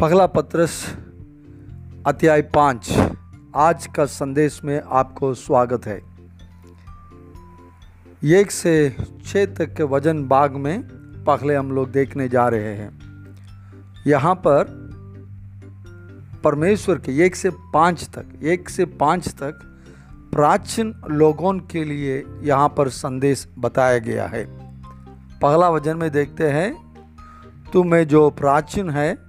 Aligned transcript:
पगला 0.00 0.26
पत्रस, 0.26 0.96
अध्याय 2.06 2.42
पाँच। 2.42 2.90
आज 3.56 3.86
का 3.86 4.04
संदेश 4.06 4.60
में 4.64 4.82
आपको 4.90 5.34
स्वागत 5.34 5.86
है। 5.86 5.96
एक 8.24 8.50
से 8.50 8.96
छः 9.26 9.54
तक 9.54 9.74
के 9.74 9.82
वज़न 9.82 10.28
बाग 10.28 10.52
में 10.52 10.82
पगले 11.24 11.54
हम 11.54 11.72
लोग 11.72 11.90
देखने 11.90 12.28
जा 12.28 12.48
रहे 12.48 12.74
हैं। 12.74 12.90
यहाँ 14.06 14.34
पर 14.34 14.64
परमेश्वर 16.44 16.98
के 16.98 17.26
एक 17.26 17.36
से 17.36 17.50
पाँच 17.50 18.08
तक, 18.08 18.40
एक 18.42 18.68
से 18.68 18.84
पाँच 18.84 19.28
तक 19.28 19.60
प्राचीन 20.32 20.94
लोगों 21.10 21.58
के 21.58 21.84
लिए 21.84 22.24
यहाँ 22.42 22.68
पर 22.68 22.88
संदेश 22.88 23.48
बताया 23.58 23.98
गया 23.98 24.26
है। 24.26 24.44
पहला 25.38 25.70
वज़न 25.70 25.96
में 25.96 26.10
देखते 26.10 26.50
हैं 26.50 26.74
तुम्हें 27.72 28.08
जो 28.08 28.30
प्राचीन 28.30 28.90
है 28.90 29.27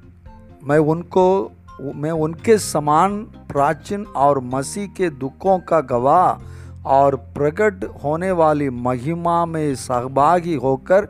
मैं 0.63 0.77
उनको, 0.77 1.51
मैं 1.95 2.11
उनके 2.11 2.57
समान 2.57 3.21
प्राचीन 3.21 4.05
और 4.05 4.39
मसीह 4.39 4.87
के 4.87 5.09
दुखों 5.09 5.59
का 5.59 5.79
गवाह 5.81 6.87
और 6.87 7.15
प्रकट 7.15 7.83
होने 8.03 8.31
वाली 8.31 8.69
महिमा 8.69 9.45
में 9.45 9.75
सहभागी 9.75 10.55
होकर 10.55 11.07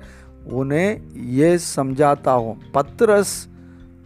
उन्हें 0.51 1.01
ये 1.15 1.57
समझाता 1.57 2.31
हूँ। 2.31 2.57
पत्रस, 2.75 3.47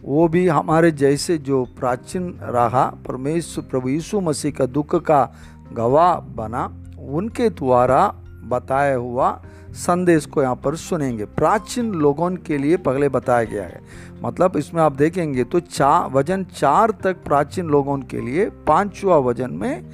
वो 0.02 0.28
भी 0.28 0.48
हमारे 0.48 0.90
जैसे 0.90 1.38
जो 1.38 1.64
प्राचीन 1.78 2.38
रहा, 2.42 2.84
परमेश्वर 2.84 3.64
प्रभु 3.64 3.88
यीशु 3.88 4.20
मसीह 4.20 4.52
का 4.52 4.66
दुख 4.66 4.94
का 4.94 5.32
गवाह 5.72 6.14
बना, 6.20 6.64
उनके 7.08 7.48
द्वारा 7.50 8.14
बताया 8.44 8.96
हुआ 8.96 9.30
संदेश 9.76 10.26
को 10.26 10.42
यहाँ 10.42 10.56
पर 10.64 10.76
सुनेंगे। 10.76 11.24
प्राचीन 11.26 11.92
लोगों 11.94 12.30
के 12.38 12.58
लिए 12.58 12.76
पहले 12.78 13.08
बताया 13.08 13.44
गया 13.44 13.62
है। 13.64 13.80
मतलब 14.24 14.56
इसमें 14.56 14.82
आप 14.82 14.92
देखेंगे 14.92 15.44
तो 15.44 15.60
चार 15.60 16.10
वज़न 16.10 16.44
चार 16.52 16.90
तक 17.02 17.22
प्राचीन 17.24 17.66
लोगों 17.66 17.98
के 18.00 18.20
लिए 18.20 18.48
पांचवा 18.66 19.16
वज़न 19.18 19.50
में 19.52 19.84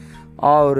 और 0.40 0.78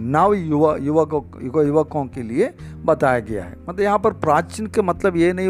नव 0.00 0.32
युवा, 0.34 0.76
युवकों 0.76 1.66
युवकों 1.66 2.04
के 2.06 2.22
लिए 2.22 2.52
बताया 2.84 3.18
गया 3.20 3.44
है। 3.44 3.56
मतलब 3.58 3.80
यहाँ 3.80 3.98
पर 3.98 4.12
प्राचीन 4.14 4.66
के 4.66 4.82
मतलब 4.82 5.16
ये 5.16 5.32
नहीं 5.32 5.48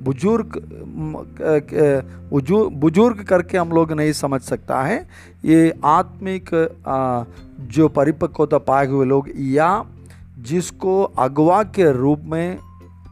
बुज़ुर्ग 0.00 0.60
बुज़ुर्ग 2.74 3.22
करके 3.22 3.58
हम 3.58 3.70
लोग 3.72 3.92
नहीं 3.92 4.12
समझ 4.14 4.40
सकता 4.42 4.82
है। 4.82 4.98
ये 5.44 5.72
आत्मिक 5.86 6.50
जो 7.72 7.88
परिपक्वता 7.90 8.58
पाए 8.60 8.86
हुए 8.86 9.06
लोग 9.06 9.28
या 9.36 9.84
जिसको 10.40 11.02
अगवा 11.02 11.62
के 11.64 11.92
रूप 11.92 12.20
में, 12.24 12.58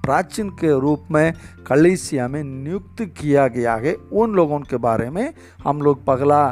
प्राचीन 0.04 0.50
के 0.50 0.78
रूप 0.80 1.04
में 1.10 1.32
कलिसिया 1.66 2.28
में 2.28 2.42
नियुक्त 2.44 3.02
किया 3.18 3.46
गया 3.48 3.74
है, 3.74 3.94
उन 3.94 4.34
लोगों 4.34 4.60
के 4.60 4.76
बारे 4.78 5.10
में 5.10 5.32
हम 5.64 5.82
लोग 5.82 6.04
पगला 6.06 6.42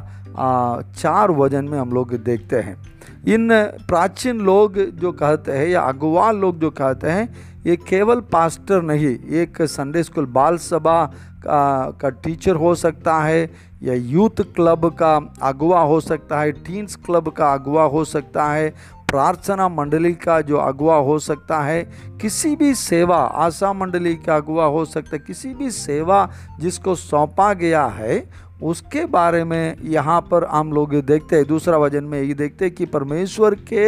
चार 0.92 1.30
वज़न 1.30 1.64
में 1.64 1.78
हम 1.78 1.92
लोग 1.92 2.14
देखते 2.14 2.56
हैं। 2.58 2.76
इन 3.24 3.48
प्राचीन 3.88 4.40
लोग 4.40 4.78
जो 4.98 5.12
कहते 5.12 5.52
हैं 5.52 5.66
या 5.68 5.80
अगवा 5.82 6.30
लोग 6.32 6.58
जो 6.60 6.70
कहते 6.72 7.10
हैं 7.10 7.28
ये 7.66 7.76
केवल 7.78 8.20
पास्टर 8.32 8.82
नहीं 8.82 9.16
एक 9.34 9.62
संडे 9.62 10.02
स्कूल 10.02 10.26
बाल 10.28 10.56
सभा 10.58 11.04
का, 11.44 11.90
का 12.00 12.08
टीचर 12.10 12.56
हो 12.56 12.74
सकता 12.74 13.18
है 13.20 13.50
या 13.82 13.94
यूथ 13.94 14.42
क्लब 14.56 14.88
का 14.94 15.14
अगवा 15.42 15.80
हो 15.82 16.00
सकता 16.00 16.40
है 16.40 16.52
टीन्स 16.64 16.96
क्लब 16.96 17.28
का 17.28 17.52
अगवा 17.52 17.84
हो 17.84 18.04
सकता 18.04 18.48
है 18.48 18.68
प्रार्थना 19.10 19.68
मंडली 19.68 20.12
का 20.14 20.40
जो 20.40 20.56
अगुआ 20.56 20.96
हो 20.98 21.18
सकता 21.18 21.60
है 21.62 21.82
किसी 22.20 22.54
भी 22.56 22.74
सेवा 22.74 23.16
आशा 23.16 23.72
मंडली 23.72 24.14
का 24.16 24.36
अगुआ 24.36 24.64
हो 24.66 24.84
सकता 24.84 25.16
है 25.16 25.22
किसी 25.26 25.52
भी 25.54 25.70
सेवा 25.70 26.28
जिसको 26.60 26.94
सौंपा 26.94 27.52
गया 27.54 27.84
है 27.96 28.24
उसके 28.62 29.04
बारे 29.06 29.44
में 29.44 29.76
यहाँ 29.84 30.20
पर 30.30 30.44
हम 30.44 30.72
लोग 30.72 30.94
देखते 31.02 31.36
हैं 31.36 31.44
दूसरा 31.44 31.78
वज़न 31.78 32.04
में 32.04 32.20
ये 32.22 32.34
देखते 32.34 32.64
हैं 32.64 32.74
कि 32.74 32.86
परमेश्वर 32.88 33.54
के 33.72 33.86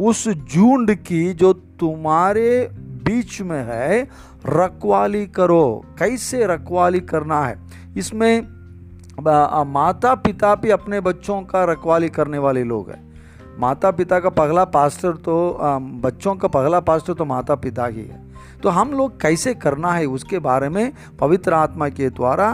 उस 0.00 0.26
झुंड 0.28 0.94
की 1.00 1.32
जो 1.34 1.52
तुम्हारे 1.80 2.48
बीच 3.06 3.40
में 3.42 3.62
है 3.64 4.02
रखवाली 4.46 5.26
करो। 5.28 5.84
कैसे 5.98 6.46
रखवाली 6.46 7.00
करना 7.02 7.40
है? 7.40 7.58
इसमें 7.96 8.56
माता 9.66 10.14
पिता 10.16 10.54
भी 10.54 10.70
अपने 10.70 11.00
बच्चों 11.00 11.40
का 11.42 11.64
रखवाली 11.64 12.08
करने 12.08 12.38
वाले 12.38 12.64
लोग 12.64 12.90
हैं। 12.90 13.04
माता 13.58 13.90
पिता 13.90 14.18
का 14.20 14.28
पगला 14.30 14.64
पास्टर 14.66 15.12
तो 15.18 15.36
बच्चों 16.02 16.34
का 16.34 16.48
पगला 16.48 16.80
पास्टर 16.82 17.14
तो 17.14 17.24
माता 17.24 17.54
पिता 17.56 17.86
ही 17.86 18.02
है। 18.02 18.24
तो 18.62 18.68
हम 18.68 18.92
लोग 18.92 19.20
कैसे 19.20 19.54
करना 19.54 19.92
है 19.92 20.06
उसके 20.08 20.38
बारे 20.38 20.68
में 20.68 20.92
पवित्र 21.20 21.54
आत्मा 21.54 21.88
के 21.88 22.08
द्वारा 22.10 22.48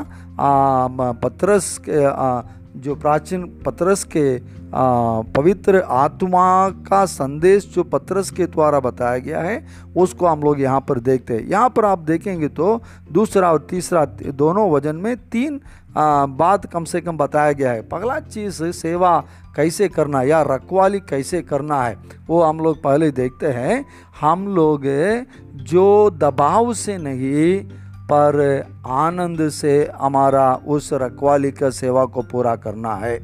पत्रस 1.22 1.76
के 1.78 2.04
आ, 2.04 2.40
जो 2.74 2.94
प्राचीन 2.94 3.44
पत्रस 3.64 4.04
के 4.06 4.38
पवित्र 5.34 5.80
आत्मा 5.82 6.68
का 6.86 7.04
संदेश 7.06 7.66
जो 7.74 7.82
पत्रस 7.84 8.30
के 8.30 8.46
द्वारा 8.46 8.80
बताया 8.80 9.18
गया 9.18 9.40
है, 9.40 9.64
उसको 9.96 10.26
हम 10.26 10.42
लोग 10.42 10.60
यहाँ 10.60 10.80
पर 10.80 10.98
देखते 11.00 11.34
हैं। 11.34 11.46
यहाँ 11.48 11.68
पर 11.70 11.84
आप 11.84 11.98
देखेंगे 12.00 12.48
तो 12.50 12.80
दूसरा 13.12 13.52
और 13.52 13.66
तीसरा 13.70 14.04
दोनों 14.04 14.70
वज़न 14.70 14.96
में 14.96 15.16
तीन 15.28 15.60
बात 15.96 16.66
कम 16.72 16.84
से 16.84 17.00
कम 17.00 17.16
बताया 17.16 17.52
गया 17.52 17.72
है। 17.72 17.82
पगला 17.88 18.18
चीज़, 18.20 18.62
सेवा 18.64 19.18
कैसे 19.56 19.88
करना 19.88 20.22
या 20.22 20.42
रखवाली 20.44 21.00
कैसे 21.02 21.42
करना 21.42 21.82
है, 21.82 21.96
वो 22.28 22.42
हम 22.42 22.60
लोग 22.60 22.82
पहले 22.82 23.10
देखते 23.12 23.46
हैं। 23.48 23.84
हम 24.20 24.46
लोग 24.48 24.82
जो 25.64 26.10
दबाव 26.12 26.72
से 26.74 26.96
नहीं 26.98 27.81
पर 28.02 28.40
आनंद 28.86 29.48
से 29.50 29.90
हमारा 29.96 30.54
उस 30.54 30.92
रखवाली 30.92 31.50
का 31.52 31.70
सेवा 31.72 32.04
को 32.04 32.22
पूरा 32.22 32.56
करना 32.56 32.94
है। 32.96 33.18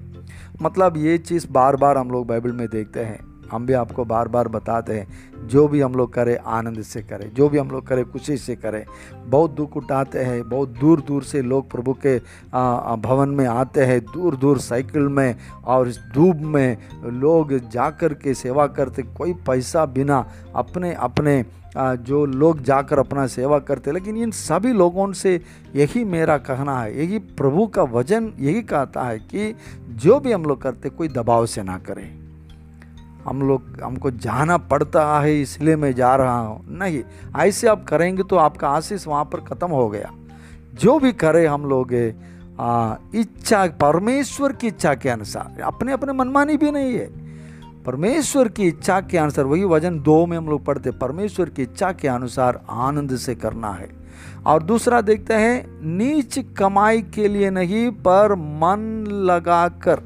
मतलब 0.63 0.97
ये 0.97 1.17
चीज़ 1.19 1.47
बार 1.51 1.77
बार 1.77 1.99
हम 1.99 2.11
लोग 2.11 2.27
बाइबल 2.27 2.53
में 2.53 2.69
देखते 2.69 3.01
हैं। 3.01 3.27
हम 3.53 3.67
भी 3.67 3.73
आपको 3.73 4.05
बार 4.05 4.29
बार 4.29 4.49
बताते 4.49 4.93
हैं, 4.93 5.47
जो 5.49 5.67
भी 5.69 5.81
हम 5.81 5.95
लोग 5.95 6.13
करें, 6.13 6.37
आनंद 6.39 6.83
से 6.83 7.03
करें, 7.03 7.33
जो 7.35 7.49
भी 7.49 7.59
हम 7.59 7.71
लोग 7.71 7.87
करें, 7.87 8.05
खुशी 8.05 8.37
से 8.37 8.57
करें। 8.57 8.85
बहुत 9.27 9.51
दुख 9.51 9.77
उठाते 9.77 10.19
हैं, 10.19 10.49
बहुत 10.49 10.69
दूर 10.71 11.01
दूर 11.01 11.23
से 11.23 11.43
लोग 11.43 11.71
प्रभु 11.71 11.93
के 12.07 12.19
भवन 13.01 13.29
में 13.29 13.47
आते 13.47 13.85
हैं 13.85 14.01
दूर 14.05 14.37
दूर 14.37 14.59
साइकिल 14.61 15.03
में 15.03 15.35
और 15.65 15.89
इस 15.89 15.99
धूप 16.15 16.37
में 16.37 16.77
लोग 17.05 17.59
जाकर 17.69 18.15
के 18.15 18.35
सेवा 18.35 18.67
करते, 18.69 19.03
कोई 19.03 19.33
पैसा 19.47 19.87
बिना 19.87 20.25
अपने 20.55 20.93
अपने 20.95 21.45
जो 21.77 22.25
लोग 22.27 22.63
जाकर 22.63 22.99
अपना 22.99 23.27
सेवा 23.29 23.59
करते, 23.61 23.93
लेकिन 23.93 24.17
इन 24.17 24.31
सभी 24.33 24.73
लोगों 24.73 25.13
से 25.15 25.35
यही 25.77 26.05
मेरा 26.07 26.37
कहना 26.39 26.81
है, 26.81 26.99
यही 26.99 27.19
प्रभु 27.19 27.67
का 27.67 27.83
वज़न 27.85 28.33
यही 28.41 28.63
कहता 28.65 29.03
है 29.03 29.19
कि 29.21 29.55
जो 29.91 30.19
भी 30.21 30.33
हम 30.33 30.45
लोग 30.45 30.63
करते, 30.63 30.89
कोई 30.91 31.09
दबाव 31.09 31.47
से 31.47 31.63
ना 31.63 31.79
करें। 31.81 32.09
हम 33.25 33.43
लोग, 33.43 33.81
हमको 33.83 34.11
जाना 34.13 34.57
पड़ता 34.59 35.21
है, 35.21 35.41
इसलिए 35.41 35.77
मैं 35.77 35.93
जा 35.95 36.15
रहा 36.17 36.39
हूँ। 36.39 36.79
नहीं, 36.79 37.03
ऐसे 37.39 37.69
आप 37.69 37.85
करेंगे 37.85 38.23
तो 38.23 38.37
आपका 38.39 38.69
आशीष 38.71 39.07
वहाँ 39.07 39.25
पर 39.25 39.41
ख़त्म 39.45 39.69
हो 39.69 39.89
गया। 39.89 40.11
जो 40.75 40.99
भी 40.99 41.13
करे 41.15 41.47
हम 41.47 41.65
लोग 41.67 41.93
इच्छा, 43.15 43.67
परमेश्वर 43.81 44.53
की 44.53 44.67
इच्छा 44.67 44.95
के 44.95 45.09
अनुसार 45.09 45.61
अपने 45.63 45.93
अपने 45.93 46.13
मनमानी 46.15 46.57
भी 46.57 46.71
नहीं 46.71 46.95
है। 46.95 47.18
परमेश्वर 47.89 48.49
की 48.49 48.69
इच्छा 48.69 49.01
के 49.01 49.19
अनुसार, 49.19 49.45
वही 49.45 49.65
वज़न 49.65 50.01
दो 50.01 50.27
में 50.27 50.39
हम 50.39 50.49
लोग 50.49 50.65
पढ़ते 50.65 50.91
परमेश्वर 50.91 51.49
की 51.49 51.63
इच्छा 51.63 51.93
के 51.93 52.09
अनुसार 52.09 52.61
आनंद 52.71 53.17
से 53.17 53.35
करना 53.35 53.71
है। 53.71 53.89
और 54.47 54.63
दूसरा 54.63 55.01
देखते 55.01 55.35
हैं, 55.35 55.81
नीच 55.83 56.39
कमाई 56.59 57.03
के 57.03 57.29
लिए 57.29 57.51
नहीं, 57.51 57.91
पर 57.91 58.35
मन 58.35 59.05
लगाकर। 59.11 60.01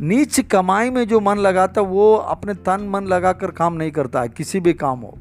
नीच 0.00 0.40
कमाई 0.40 0.90
में 0.90 1.08
जो 1.08 1.20
मन 1.20 1.36
लगाता, 1.36 1.80
वो 1.80 2.16
अपने 2.16 2.54
तन 2.54 2.88
मन 2.90 3.04
लगाकर 3.04 3.50
काम 3.50 3.72
नहीं 3.72 3.90
करता 3.90 4.20
है 4.20 4.28
किसी 4.28 4.60
भी 4.60 4.72
काम 4.72 5.00
हो। 5.00 5.18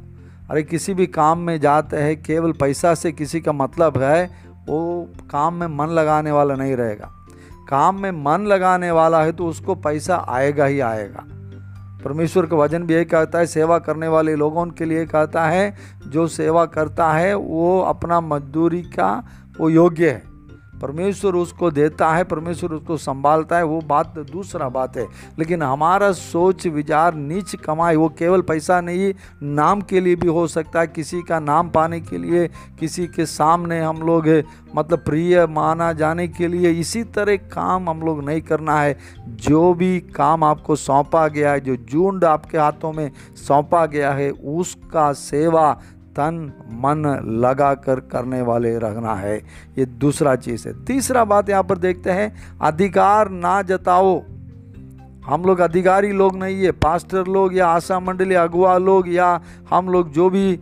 अरे, 0.52 0.64
किसी 0.64 0.94
भी 0.94 1.08
काम 1.08 1.40
में 1.40 1.60
जाते 1.60 1.98
हैं, 1.98 2.24
केवल 2.24 2.52
पैसा 2.52 2.96
से 2.96 3.12
किसी 3.12 3.42
का 3.42 3.52
मतलब 3.52 3.98
है, 3.98 4.32
वो 4.70 5.10
काम 5.32 5.54
में 5.54 5.68
मन 5.68 5.88
लगाने 5.88 6.32
वाला 6.32 6.56
नहीं 6.56 6.76
रहेगा। 6.76 7.12
काम 7.70 8.02
में 8.02 8.12
मन 8.12 8.46
लगाने 8.46 8.92
वाला 8.92 9.24
है 9.24 9.32
तो 9.32 9.46
उसको 9.46 9.76
पैसा 9.76 10.26
आएगा 10.30 10.66
ही 10.66 10.80
आएगा। 10.80 11.28
परमेश्वर 12.04 12.46
का 12.46 12.56
वचन 12.56 12.84
भी 12.84 12.94
यही 12.94 13.06
कहता 13.06 13.40
है, 13.40 13.46
सेवा 13.46 13.80
करने 13.80 14.08
वाले 14.08 14.36
लोगों 14.36 14.66
के 14.66 14.86
लिए 14.86 15.06
कहता 15.06 15.46
है, 15.46 15.76
जो 16.08 16.28
सेवा 16.28 16.66
करता 16.66 17.12
है, 17.12 17.34
वो 17.34 17.82
अपना 17.82 18.22
मजदूरी 18.22 18.82
का, 18.82 19.28
वो 19.60 19.70
योग्य 19.70 20.10
है। 20.10 20.29
परमेश्वर 20.82 21.36
उसको 21.36 21.72
देता 21.72 22.10
है, 22.10 22.24
परमेश्वर 22.24 22.72
उसको 22.72 22.98
संभालता 22.98 23.58
है, 23.58 23.64
वो 23.64 23.82
बात 23.82 24.20
दूसरा 24.20 24.70
बात 24.70 24.98
है। 24.98 25.08
लेकिन 25.40 25.64
हमारा 25.64 26.12
सोच, 26.12 26.68
विचार, 26.68 27.14
नीच, 27.14 27.56
कमाई, 27.56 27.96
वो 27.96 28.10
केवल 28.10 28.42
पैसा 28.42 28.82
नहीं, 28.82 29.14
नाम 29.44 29.82
के 29.82 30.00
लिए 30.00 30.16
भी 30.16 30.28
हो 30.28 30.48
सकता 30.48 30.80
है। 30.80 30.88
किसी 30.88 31.22
का 31.22 31.40
नाम 31.40 31.70
पाने 31.70 32.00
के 32.00 32.18
लिए, 32.18 32.48
किसी 32.80 33.08
के 33.08 33.26
सामने 33.26 33.82
हम 33.82 33.98
लोग 33.98 34.44
मतलब 34.76 35.00
प्रिय 35.00 35.48
माना 35.48 35.94
जाने 35.94 36.28
के 36.28 36.48
लिए 36.48 36.72
इसी 36.72 37.04
तरह 37.04 37.36
काम 37.36 37.90
हम 37.90 38.02
लोग 38.02 38.24
नहीं 38.24 38.42
करना 38.42 38.82
है। 38.82 38.98
जो 39.28 39.74
भी 39.74 40.00
काम 40.00 40.44
आपको 40.44 40.76
सौंपा 40.76 41.28
गया 41.28 41.52
है, 41.52 41.60
जो 41.60 41.76
जूंड 41.76 42.26
आपके 42.26 42.58
हाथों 42.58 42.94
में 42.94 43.12
सौंपा 43.36 43.86
गया 43.86 44.12
है, 44.12 44.32
उसका 44.32 45.14
सेवा 45.14 45.80
तन 46.16 46.52
मन 46.72 47.06
लगा 47.42 47.74
कर 47.76 48.00
करने 48.12 48.42
वाले 48.42 48.78
रहना 48.78 49.14
है। 49.16 49.38
ये 49.78 49.86
दूसरा 49.86 50.36
चीज़ 50.38 50.68
है। 50.68 50.74
तीसरा 50.86 51.24
बात 51.26 51.50
यहाँ 51.50 51.64
पर 51.64 51.78
देखते 51.78 52.12
हैं, 52.12 52.34
अधिकार 52.62 53.30
ना 53.30 53.62
जताओ। 53.62 54.22
हम 55.26 55.44
लोग 55.44 55.60
अधिकारी 55.60 56.12
लोग 56.12 56.36
नहीं 56.36 56.64
है, 56.64 56.72
पास्टर 56.74 57.28
लोग 57.28 57.56
या 57.56 57.68
आशा 57.68 58.00
मंडली 58.00 58.36
अगुआ 58.36 58.78
लोग 58.78 59.10
या 59.10 59.42
हम 59.70 59.90
लोग 59.90 60.12
जो 60.12 60.30
भी 60.30 60.60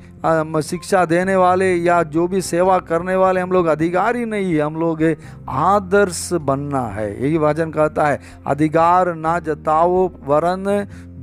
शिक्षा 0.64 1.04
देने 1.06 1.36
वाले 1.36 1.74
या 1.76 2.02
जो 2.06 2.28
भी 2.28 2.42
सेवा 2.42 2.78
करने 2.80 3.16
वाले, 3.16 3.42
हम 3.42 3.52
लोग 3.52 3.66
अधिकारी 3.66 4.26
नहीं 4.26 4.54
है। 4.54 4.62
हम 4.62 4.76
लोग 4.76 5.04
आदर्श 5.50 6.30
बनना 6.34 6.82
है। 6.88 7.24
यही 7.24 7.38
वचन 7.38 7.72
कहता 7.72 8.08
है, 8.08 8.20
अधिकार 8.48 9.14
ना 9.16 9.40
जताओ, 9.40 10.08
वरन 10.26 10.66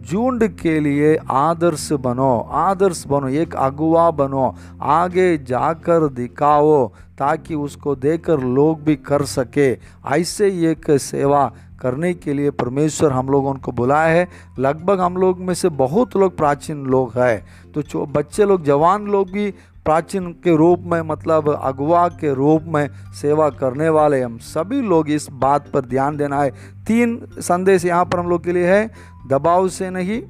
झुंड 0.06 0.48
के 0.56 0.80
लिए 0.80 1.16
आदर्श 1.30 1.92
बनो 1.92 2.48
आदर्श 2.50 3.04
बनो, 3.06 3.28
एक 3.28 3.54
अगुआ 3.56 4.10
बनो, 4.10 4.54
आगे 4.82 5.38
जाकर 5.38 6.08
दिखाओ 6.08 6.88
ताकि 7.18 7.54
उसको 7.54 7.94
देकर 7.96 8.40
लोग 8.40 8.82
भी 8.82 8.96
कर 8.96 9.24
सके। 9.24 9.72
ऐसे 10.06 10.48
एक 10.70 10.90
सेवा 10.90 11.52
करने 11.80 12.14
के 12.14 12.32
लिए 12.32 12.50
परमेश्वर 12.50 13.12
हम 13.12 13.28
लोगों 13.28 13.54
को 13.54 13.72
बुलाया 13.72 14.14
है। 14.14 14.28
लगभग 14.58 15.00
हम 15.00 15.16
लोग 15.16 15.40
में 15.40 15.54
से 15.54 15.68
बहुत 15.68 16.16
लोग 16.16 16.36
प्राचीन 16.36 16.84
लोग 16.86 17.18
हैं। 17.18 17.72
तो 17.72 18.06
बच्चे 18.06 18.44
लोग, 18.44 18.64
जवान 18.64 19.06
लोग 19.06 19.30
भी 19.30 19.54
प्राचीन 19.84 20.30
के 20.44 20.56
रूप 20.56 20.82
में 20.84 21.00
मतलब 21.02 21.48
अगुआ 21.52 22.06
के 22.10 22.34
रूप 22.34 22.64
में 22.66 22.88
सेवा 23.14 23.48
करने 23.52 23.88
वाले 23.88 24.20
हम 24.20 24.38
सभी 24.44 24.80
लोग 24.82 25.10
इस 25.10 25.26
बात 25.32 25.70
पर 25.70 25.84
ध्यान 25.86 26.16
देना 26.16 26.42
है। 26.42 26.50
तीन 26.86 27.18
संदेश 27.38 27.84
यहाँ 27.84 28.04
पर 28.04 28.18
हम 28.18 28.28
लोग 28.28 28.44
के 28.44 28.52
लिए 28.52 28.66
है, 28.66 28.90
दबाव 29.28 29.68
से 29.68 29.90
नहीं, 29.90 30.22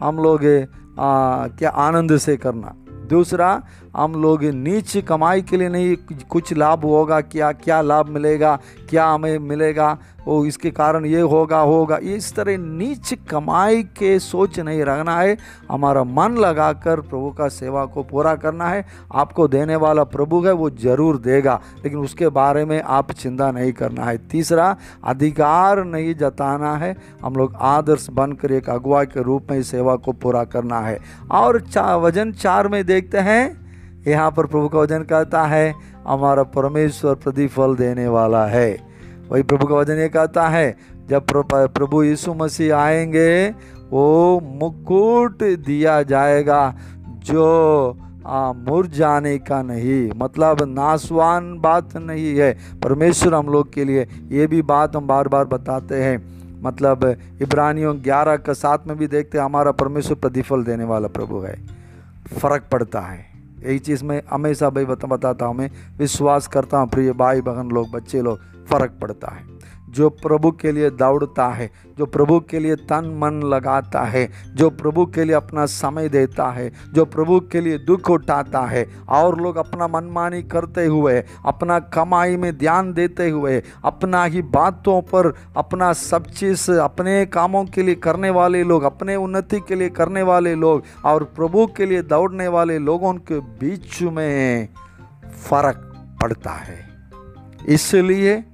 हम 0.00 0.18
लोग 0.18 0.40
क्या 1.58 1.70
आनंद 1.70 2.16
से 2.18 2.36
करना। 2.36 2.74
दूसरा, 3.08 3.62
हम 3.96 4.14
लोग 4.22 4.44
नीच 4.44 4.96
कमाई 4.98 5.42
के 5.42 5.56
लिए 5.56 5.68
नहीं, 5.68 5.96
कुछ 6.30 6.52
लाभ 6.52 6.84
होगा, 6.84 7.20
क्या 7.22 7.50
क्या 7.54 7.80
लाभ 7.82 8.08
मिलेगा, 8.08 8.58
क्या 8.90 9.06
हमें 9.06 9.38
मिलेगा 9.40 9.96
वो 10.26 10.44
इसके 10.46 10.70
कारण 10.70 11.06
ये 11.06 11.20
होगा 11.20 11.58
होगा। 11.58 11.96
इस 11.96 12.34
तरह 12.34 12.56
नीच 12.58 13.14
कमाई 13.30 13.82
के 13.82 14.18
सोच 14.18 14.60
नहीं 14.60 14.82
रखना 14.84 15.18
है। 15.18 15.36
हमारा 15.70 16.04
मन 16.04 16.36
लगाकर 16.38 17.00
प्रभु 17.00 17.30
का 17.30 17.48
सेवा 17.48 17.84
को 17.84 18.02
पूरा 18.02 18.34
करना 18.34 18.68
है। 18.68 18.86
आपको 19.14 19.48
देने 19.48 19.76
वाला 19.76 20.04
प्रभु 20.04 20.40
है, 20.40 20.52
वो 20.52 20.70
ज़रूर 20.70 21.18
देगा। 21.18 21.60
लेकिन 21.84 21.98
उसके 21.98 22.28
बारे 22.28 22.64
में 22.64 22.82
आप 22.82 23.12
चिंता 23.12 23.50
नहीं 23.50 23.72
करना 23.72 24.04
है। 24.04 24.18
तीसरा, 24.18 24.76
अधिकार 25.04 25.84
नहीं 25.84 26.14
जताना 26.14 26.76
है। 26.76 26.96
हम 27.22 27.34
लोग 27.34 27.54
आदर्श 27.60 28.06
बनकर 28.10 28.52
एक 28.52 28.70
अगुवा 28.70 29.04
के 29.04 29.22
रूप 29.22 29.46
में 29.50 29.62
सेवा 29.62 29.96
को 29.96 30.12
पूरा 30.12 30.44
करना 30.44 30.80
है। 30.80 30.98
और 31.30 31.60
चा, 31.60 31.96
वज़न 31.96 32.32
चार 32.32 32.68
में 32.68 32.84
देखते 32.86 33.18
हैं। 33.18 33.62
यहाँ 34.06 34.30
पर 34.30 34.46
प्रभु 34.46 34.68
का 34.68 34.78
वज़न 34.78 35.02
कहता 35.02 35.42
है, 35.42 35.74
हमारा 36.06 36.42
परमेश्वर 36.42 37.14
प्रतिफल 37.14 37.76
देने 37.76 38.08
वाला 38.08 38.46
है। 38.46 38.91
वही 39.32 39.42
प्रभु 39.42 39.66
का 39.66 39.74
वचन 39.74 39.92
ये 39.92 40.08
कहता 40.08 40.48
है, 40.48 40.76
जब 41.08 41.24
प्रभु 41.24 42.02
यीशु 42.02 42.32
मसीह 42.34 42.76
आएँगे, 42.76 43.48
वो 43.90 44.40
मुकुट 44.40 45.42
दिया 45.66 46.02
जाएगा 46.02 46.74
जो 47.24 47.44
मुरझाने 48.68 49.38
का 49.38 49.62
नहीं 49.62 50.10
मतलब 50.16 50.62
नासवान 50.68 51.58
बात 51.58 51.96
नहीं 51.96 52.36
है। 52.36 52.52
परमेश्वर 52.82 53.34
हम 53.34 53.46
लोग 53.46 53.72
के 53.72 53.84
लिए 53.84 54.06
ये 54.28 54.46
भी 54.46 54.62
बात 54.62 54.96
हम 54.96 55.06
बार 55.06 55.28
बार 55.28 55.44
बताते 55.44 56.02
हैं। 56.02 56.16
मतलब 56.62 57.04
इब्रानियों 57.42 57.96
ग्यारह 58.04 58.36
का 58.36 58.52
साथ 58.52 58.78
में 58.86 58.96
भी 58.98 59.06
देखते 59.06 59.38
हैं, 59.38 59.44
हमारा 59.44 59.72
परमेश्वर 59.72 60.14
प्रतिफल 60.14 60.64
देने 60.64 60.84
वाला 60.84 61.08
प्रभु 61.08 61.40
है। 61.40 61.56
फ़र्क 62.38 62.68
पड़ता 62.72 63.00
है। 63.00 63.26
यही 63.66 63.78
चीज़ 63.78 64.04
मैं 64.04 64.22
हमेशा 64.30 64.70
भाई 64.70 64.84
बता, 64.84 65.06
बताता 65.08 65.46
हूँ, 65.46 65.56
मैं 65.56 65.70
विश्वास 65.98 66.46
करता 66.46 66.78
हूँ, 66.78 66.88
प्रिय 66.88 67.12
भाई 67.12 67.40
बहन 67.40 67.68
लोग, 67.68 67.90
बच्चे 67.90 68.22
लोग 68.22 68.51
फ़र्क 68.70 68.98
पड़ता 69.02 69.34
है। 69.34 69.52
जो 69.90 70.10
प्रभु 70.10 70.50
के 70.50 70.72
लिए 70.72 70.90
दौड़ता 70.90 71.48
है, 71.48 71.70
जो 71.98 72.06
प्रभु 72.06 72.40
के 72.40 72.58
लिए 72.58 72.76
तन 72.76 73.18
मन 73.22 73.48
लगाता 73.48 74.02
है, 74.02 74.30
जो 74.54 74.70
प्रभु 74.70 75.06
के 75.06 75.24
लिए 75.24 75.36
अपना 75.36 75.66
समय 75.66 76.08
देता 76.08 76.50
है, 76.50 76.72
जो 76.92 77.04
प्रभु 77.04 77.40
के 77.40 77.60
लिए 77.60 77.78
दुख 77.78 78.10
उठाता 78.10 78.60
है, 78.60 78.88
और 79.08 79.40
लोग 79.40 79.56
अपना 79.56 79.88
मनमानी 79.88 80.42
करते 80.42 80.86
हुए, 80.86 81.24
अपना 81.46 81.78
कमाई 81.78 82.36
में 82.36 82.58
ध्यान 82.58 82.92
देते 82.92 83.30
हुए, 83.30 83.62
अपना 83.84 84.24
ही 84.24 84.42
बातों 84.42 85.02
पर, 85.02 85.34
अपना 85.56 85.92
सब 85.92 86.26
चीज़ 86.26 86.72
अपने 86.72 87.26
कामों 87.26 87.64
के 87.64 87.82
लिए 87.82 87.94
करने 87.94 88.30
वाले 88.30 88.64
लोग, 88.64 88.82
अपने 88.82 89.16
उन्नति 89.16 89.60
के 89.60 89.74
लिए 89.74 89.88
करने 89.88 90.22
वाले 90.22 90.54
लोग, 90.54 90.82
और 91.04 91.24
प्रभु 91.24 91.66
के 91.66 91.86
लिए 91.86 92.02
दौड़ने 92.02 92.48
वाले 92.48 92.78
लोगों 92.78 93.14
के 93.14 93.40
बीच 93.40 94.02
में 94.02 94.68
फ़र्क 95.44 95.76
पड़ता 96.22 96.50
है। 96.50 96.88
इसलिए 97.68 98.44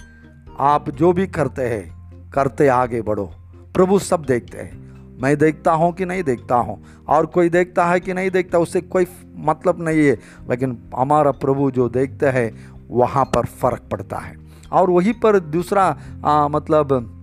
आप 0.60 0.90
जो 0.90 1.12
भी 1.12 1.26
करते 1.26 1.62
हैं 1.62 1.99
करते 2.31 2.69
आगे 2.69 3.02
बढ़ो। 3.02 3.31
प्रभु 3.75 3.99
सब 3.99 4.22
देखते 4.22 4.58
हैं। 4.58 4.88
मैं 5.22 5.38
देखता 5.38 5.72
हूँ 5.72 5.93
कि 5.93 6.05
नहीं 6.05 6.22
देखता 6.22 6.56
हूँ? 6.56 6.84
और 7.08 7.26
कोई 7.26 7.49
देखता 7.49 7.87
है 7.87 8.00
कि 8.00 8.14
नहीं 8.14 8.31
देखता 8.31 8.58
उससे 8.58 8.81
कोई 8.81 9.06
मतलब 9.37 9.76
नहीं 9.81 9.99
है। 9.99 10.19
लेकिन 10.50 10.78
हमारा 10.99 11.31
प्रभु 11.31 11.70
जो 11.70 11.88
देखते 11.88 12.26
हैं 12.26 12.72
वहाँ 12.90 13.25
पर 13.25 13.46
फ़र्क 13.46 13.82
पड़ता 13.93 14.16
है। 14.16 14.37
और 14.72 14.90
वहीं 14.90 15.12
पर 15.12 15.38
दूसरा 15.38 15.99
आ, 16.25 16.49
मतलब 16.49 17.14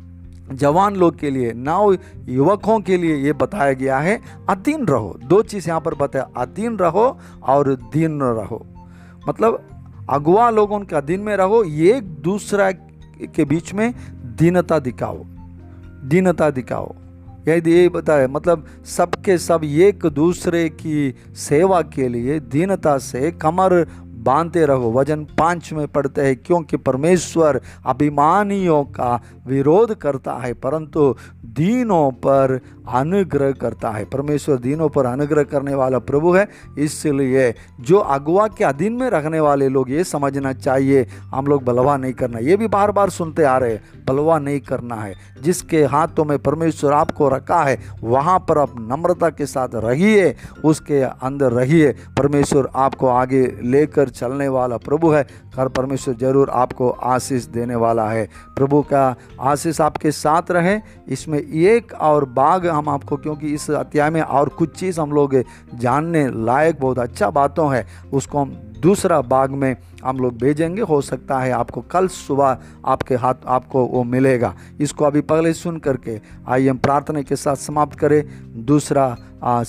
जवान 0.53 0.95
लोग 0.95 1.19
के 1.19 1.29
लिए 1.29 1.53
नव 1.53 1.97
युवकों 2.29 2.79
के 2.79 2.97
लिए 2.97 3.15
ये 3.15 3.33
बताया 3.33 3.73
गया 3.73 3.99
है 3.99 4.21
अधीन 4.49 4.85
रहो। 4.85 5.19
दो 5.23 5.41
चीज़ 5.41 5.69
यहाँ 5.69 5.81
पर 5.81 5.95
बताया 5.95 6.29
अधीन 6.37 6.77
रहो 6.77 7.19
और 7.43 7.75
दीन 7.75 8.21
रहो। 8.21 8.65
मतलब 9.29 9.63
अगुआ 10.09 10.49
लोगों 10.49 10.79
के 10.79 10.95
अधीन 10.95 11.19
में 11.19 11.37
रहो 11.37 11.63
एक 11.63 12.03
दूसरा 12.03 12.71
के 13.35 13.45
बीच 13.45 13.73
में 13.73 13.93
दीनता 14.39 14.79
दिखाओ 14.79 15.23
दीनता 16.03 16.49
दिखाओ। 16.49 16.93
यदि 17.47 17.71
यही 17.71 17.89
बताए 17.89 18.27
मतलब 18.27 18.65
सबके 18.85 19.37
सब 19.37 19.63
एक 19.63 20.05
दूसरे 20.05 20.69
की 20.69 21.13
सेवा 21.35 21.81
के 21.81 22.07
लिए 22.07 22.39
दीनता 22.39 22.97
से 22.97 23.31
कमर 23.31 23.73
बांधते 24.25 24.65
रहो। 24.65 24.91
वज़न 24.91 25.23
पाँच 25.37 25.71
में 25.73 25.87
पढ़ते 25.87 26.21
हैं, 26.21 26.35
क्योंकि 26.35 26.77
परमेश्वर 26.77 27.61
अभिमानियों 27.85 28.83
का 28.83 29.21
विरोध 29.47 29.95
करता 29.95 30.33
है, 30.33 30.53
परंतु 30.53 31.15
दीनों 31.45 32.11
पर 32.11 32.59
अनुग्रह 32.89 33.51
करता 33.51 33.89
है। 33.89 34.05
परमेश्वर 34.05 34.57
दीनों 34.57 34.89
पर 34.89 35.05
अनुग्रह 35.05 35.43
करने 35.43 35.75
वाला 35.75 35.99
प्रभु 35.99 36.33
है। 36.33 36.47
इसलिए 36.79 37.53
जो 37.81 37.97
अगुआ 37.97 38.47
के 38.47 38.63
अधीन 38.63 38.93
में 38.93 39.09
रखने 39.09 39.39
वाले 39.39 39.69
लोग, 39.69 39.91
ये 39.91 40.03
समझना 40.03 40.53
चाहिए, 40.53 41.07
हम 41.33 41.47
लोग 41.47 41.63
बलवा 41.63 41.97
नहीं 41.97 42.13
करना। 42.13 42.39
ये 42.39 42.57
भी 42.57 42.67
बार 42.67 42.91
बार 42.91 43.09
सुनते 43.09 43.43
आ 43.43 43.57
रहे 43.57 43.73
हैं, 43.73 43.83
बलवा 44.07 44.39
नहीं 44.39 44.59
करना 44.59 44.95
है। 44.95 45.13
जिसके 45.41 45.83
हाथों 45.83 46.25
में 46.25 46.39
परमेश्वर 46.39 46.93
आपको 46.93 47.29
रखा 47.29 47.63
है, 47.63 47.79
वहाँ 48.03 48.39
पर 48.39 48.57
आप 48.57 48.73
नम्रता 48.79 49.29
के 49.29 49.45
साथ 49.45 49.69
रहिए, 49.75 50.35
उसके 50.65 51.01
अंदर 51.01 51.51
रहिए। 51.51 51.91
परमेश्वर 52.17 52.69
आपको 52.75 53.07
आगे 53.07 53.57
लेकर 53.63 54.09
चलने 54.09 54.47
वाला 54.47 54.77
प्रभु 54.77 55.09
है। 55.09 55.27
हर 55.57 55.67
परमेश्वर 55.69 56.15
ज़रूर 56.15 56.49
आपको 56.49 56.89
आशीष 56.89 57.45
देने 57.47 57.75
वाला 57.75 58.09
है। 58.09 58.25
प्रभु 58.55 58.81
का 58.83 59.15
आशीष 59.41 59.81
आपके 59.81 60.11
साथ 60.11 60.51
रहे, 60.51 60.79
इसमें 61.07 61.39
एक 61.39 61.93
और 61.93 62.25
बाग 62.31 62.67
हम 62.67 62.89
आपको, 62.89 63.17
क्योंकि 63.17 63.53
इस 63.53 63.69
अध्याय 63.71 64.09
में 64.09 64.21
और 64.21 64.49
कुछ 64.49 64.75
चीज़ 64.75 65.01
हम 65.01 65.11
लोग 65.11 65.35
जानने 65.75 66.27
लायक 66.45 66.79
बहुत 66.79 66.99
अच्छा 66.99 67.29
बातों 67.31 67.73
है, 67.75 67.85
उसको 68.13 68.39
हम 68.39 68.57
दूसरा 68.85 69.21
बाग 69.21 69.51
में 69.51 69.75
हम 70.05 70.17
लोग 70.17 70.37
भेजेंगे। 70.37 70.81
हो 70.81 71.01
सकता 71.01 71.39
है 71.39 71.51
आपको 71.51 71.81
कल 71.81 72.07
सुबह 72.07 72.57
आपके 72.85 73.15
हाथ 73.15 73.45
आपको 73.47 73.85
वो 73.85 74.03
मिलेगा। 74.05 74.53
इसको 74.79 75.05
अभी 75.05 75.21
पहले 75.21 75.53
सुन 75.53 75.77
करके 75.77 76.19
आइए 76.47 76.69
हम 76.69 76.77
प्रार्थना 76.77 77.21
के 77.21 77.35
साथ 77.35 77.55
समाप्त 77.55 77.99
करें। 77.99 78.23
दूसरा 78.65 79.15
आ, 79.43 79.59
आ, 79.59 79.63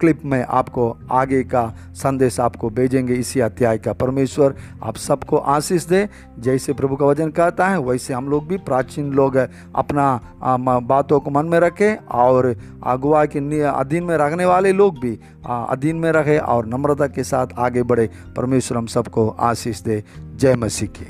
क्लिप 0.00 0.20
में 0.24 0.44
आपको 0.50 0.84
आगे 1.12 1.42
का 1.44 1.62
संदेश 1.92 2.38
आपको 2.40 2.68
भेजेंगे 2.70 3.14
इसी 3.14 3.40
अध्याय 3.40 3.78
का। 3.78 3.92
परमेश्वर 3.92 4.54
आप 4.82 4.96
सबको 4.96 5.36
आशीष 5.36 5.84
दे। 5.84 6.08
जैसे 6.38 6.72
प्रभु 6.72 6.96
का 6.96 7.06
वज़न 7.06 7.30
कहता 7.30 7.68
है 7.68 7.80
वैसे 7.80 8.14
हम 8.14 8.28
लोग 8.28 8.46
भी 8.48 8.56
प्राचीन 8.58 9.12
लोग 9.12 9.36
अपना 9.36 10.06
आ, 10.42 10.56
बातों 10.56 11.20
को 11.20 11.30
मन 11.30 11.46
में 11.46 11.58
रखें 11.60 11.96
और 12.20 12.54
अगुआ 12.86 13.24
के 13.24 13.60
अधीन 13.62 14.04
में 14.04 14.16
रखने 14.16 14.46
वाले 14.46 14.72
लोग 14.72 14.98
भी 14.98 15.18
अधीन 15.46 15.96
में 15.96 16.10
रहे 16.12 16.38
और 16.38 16.66
नम्रता 16.66 17.06
के 17.06 17.24
साथ 17.24 17.46
आगे 17.58 17.82
बढ़े। 17.82 18.01
परमेश्वर 18.36 18.78
हम 18.78 18.86
सबको 18.86 19.28
आशीष 19.28 19.80
दे। 19.80 20.04
जय 20.36 20.54
मसीह 20.54 20.88
की। 20.88 21.04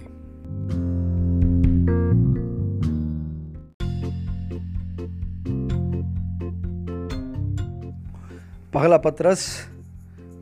पहला 8.74 8.96
पत्रस, 8.96 9.46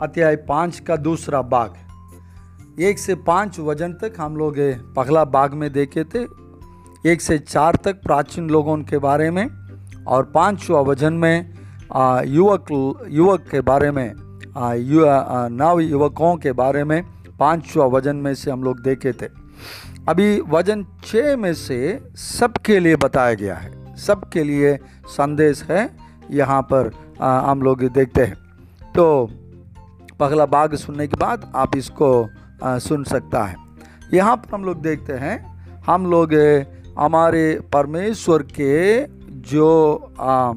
अध्याय 0.02 0.36
पाँच 0.36 0.80
का 0.80 0.96
दूसरा 0.96 1.42
बाग 1.42 1.74
एक 2.80 2.98
से 2.98 3.14
पाँच 3.14 3.58
वज़न 3.60 3.92
तक 3.92 4.14
हम 4.18 4.36
लोग 4.36 4.54
पहला 4.96 5.24
बाग 5.24 5.54
में 5.54 5.72
देखे 5.72 6.04
थे। 6.04 6.22
एक 7.06 7.20
से 7.20 7.38
चार 7.38 7.74
तक 7.74 8.02
प्राचीन 8.02 8.50
लोगों 8.50 8.76
के 8.78 8.98
बारे 8.98 9.30
में 9.30 9.46
और 10.06 10.24
पांचवा 10.24 10.80
वज़न 10.80 11.12
में 11.12 11.54
युवक 12.26 12.66
युवक 13.10 13.40
के 13.40 13.60
बारे 13.60 13.90
में। 13.90 14.14
नव 14.60 15.80
युवकों 15.80 16.36
के 16.36 16.52
बारे 16.52 16.84
में 16.84 17.02
पांचवा 17.40 17.84
वज़न 17.86 18.16
में 18.16 18.34
से 18.34 18.50
हम 18.50 18.62
लोग 18.62 18.80
देखे 18.82 19.12
थे। 19.12 19.26
अभी 20.08 20.40
वज़न 20.48 20.84
छः 21.04 21.36
में 21.36 21.52
से 21.54 21.78
सबके 22.16 22.78
लिए 22.80 22.96
बताया 22.96 23.34
गया 23.34 23.54
है। 23.54 23.96
सबके 23.96 24.42
लिए 24.44 24.76
संदेश 25.06 25.62
है 25.70 25.90
यहाँ 26.30 26.60
पर 26.62 26.90
हम 27.20 27.62
लोग 27.62 27.82
देखते 27.84 28.24
हैं। 28.24 28.36
तो 28.94 29.30
पगला 30.20 30.46
बाग 30.46 30.74
सुनने 30.74 31.06
के 31.06 31.16
बाद 31.16 31.50
आप 31.56 31.76
इसको 31.76 32.28
आ, 32.62 32.78
सुन 32.78 33.04
सकता 33.04 33.44
है। 33.44 33.56
यहाँ 34.14 34.36
पर 34.36 34.54
हम 34.54 34.64
लोग 34.64 34.80
देखते 34.82 35.12
हैं 35.12 35.36
हम 35.86 36.06
लोग 36.10 36.34
हमारे 36.98 37.60
परमेश्वर 37.72 38.42
के 38.42 39.06
जो 39.50 39.68
आ, 40.20 40.52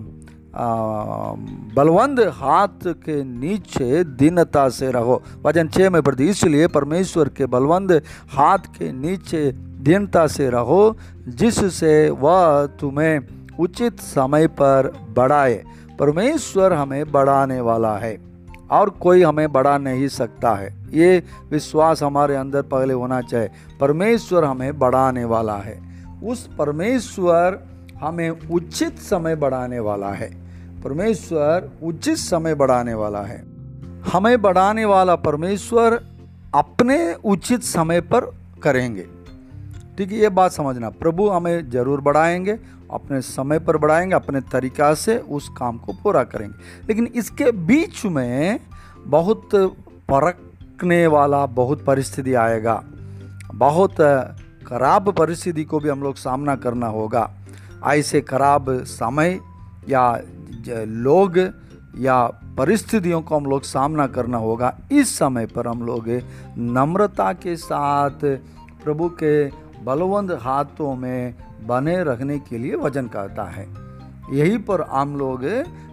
बलवंद 0.54 2.20
हाथ 2.20 2.88
के 2.88 3.24
नीचे 3.24 4.04
दीनता 4.04 4.68
से 4.70 4.92
रहो। 4.92 5.22
वज़न 5.46 5.68
छः 5.68 5.90
में 5.90 6.02
पढ़ती, 6.02 6.30
इसलिए 6.30 6.68
परमेश्वर 6.68 7.30
के 7.30 7.46
बलवंद 7.46 7.92
हाथ 8.32 8.68
के 8.78 8.92
नीचे 8.92 9.52
दीनता 9.52 10.28
से 10.28 10.50
रहो, 10.50 10.96
जिससे 11.28 12.10
वह 12.10 12.66
तुम्हें 12.80 13.20
उचित 13.60 14.00
समय 14.00 14.48
पर 14.48 14.92
बढ़ाए। 15.18 15.64
परमेश्वर 16.00 16.74
हमें 16.74 17.12
बढ़ाने 17.12 17.60
वाला 17.62 17.98
है, 17.98 18.18
और 18.72 18.90
कोई 18.90 19.24
हमें 19.24 19.52
बढ़ा 19.52 19.78
नहीं 19.78 20.08
सकता 20.08 20.54
है। 20.56 20.70
ये 20.94 21.24
विश्वास 21.52 22.04
हमारे 22.04 22.36
अंदर 22.36 22.62
पहले 22.62 22.94
होना 22.94 23.22
चाहिए। 23.22 23.50
परमेश्वर 23.80 24.44
हमें 24.44 24.80
बढ़ाने 24.80 25.26
वाला 25.26 25.58
है। 25.58 25.80
उस 26.24 26.48
परमेश्वर 26.58 27.60
हमें 28.02 28.30
उचित 28.30 29.00
समय 29.00 29.36
बढ़ाने 29.36 29.80
वाला 29.80 30.10
है। 30.10 30.43
परमेश्वर 30.84 31.70
उचित 31.84 32.18
समय 32.18 32.56
बढ़ाने 32.56 32.94
वाला 32.94 33.22
है। 33.22 33.44
हमें 34.14 34.42
बढ़ाने 34.42 34.86
वाला 34.86 35.16
परमेश्वर 35.16 36.04
अपने 36.56 37.14
उचित 37.14 37.64
समय 37.64 38.02
पर 38.02 38.34
करेंगे। 38.64 39.06
ठीक 39.98 40.12
है, 40.12 40.18
ये 40.18 40.30
बात 40.30 40.52
समझना। 40.52 40.90
प्रभु 40.90 41.30
हमें 41.30 41.70
ज़रूर 41.70 42.02
बढ़ाएँगे, 42.02 42.60
अपने 42.92 43.22
समय 43.22 43.60
पर 43.60 43.78
बढ़ाएँगे, 43.78 44.16
अपने 44.16 44.42
तरीका 44.42 44.94
से 44.94 45.18
उस 45.18 45.50
काम 45.58 45.78
को 45.78 45.94
पूरा 45.94 46.24
करेंगे। 46.24 46.56
लेकिन 46.88 47.08
इसके 47.16 47.52
बीच 47.52 48.06
में 48.06 48.60
बहुत 49.06 49.50
परखने 50.12 51.08
वाला 51.08 51.46
बहुत 51.46 51.86
परिस्थिति 51.86 52.34
आएगा। 52.34 52.84
बहुत 53.54 53.96
खराब 54.68 55.12
परिस्थिति 55.12 55.64
को 55.64 55.80
भी 55.80 55.90
हम 55.90 56.04
लोग 56.04 56.16
सामना 56.16 56.56
करना 56.56 56.88
होगा। 56.88 57.32
ऐसे 57.86 58.22
खराब 58.22 58.84
समय 58.84 59.40
या 59.90 60.22
लोग 60.70 61.38
या 62.00 62.26
परिस्थितियों 62.58 63.22
को 63.22 63.36
हम 63.36 63.46
लोग 63.46 63.64
सामना 63.64 64.08
करना 64.08 64.38
होगा। 64.38 64.76
इस 64.92 65.18
समय 65.18 65.46
पर 65.46 65.68
हम 65.68 65.84
लोग 65.84 66.10
नम्रता 66.58 67.32
के 67.34 67.56
साथ 67.56 68.26
प्रभु 68.84 69.10
के 69.24 69.46
बलवंत 69.84 70.32
हाथों 70.42 70.96
में 70.96 71.36
बने 71.68 72.04
रखने 72.04 72.38
के 72.40 72.58
लिए 72.58 72.76
वज़न 72.76 73.08
करता 73.08 73.44
है। 73.44 73.68
यही 74.32 74.58
पर 74.58 74.82
हम 74.82 75.16
लोग 75.18 75.46